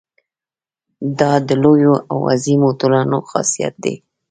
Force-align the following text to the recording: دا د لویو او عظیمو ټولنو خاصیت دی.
دا 1.19 1.31
د 1.47 1.49
لویو 1.63 1.93
او 2.11 2.19
عظیمو 2.33 2.69
ټولنو 2.79 3.17
خاصیت 3.29 3.73
دی. 3.83 3.95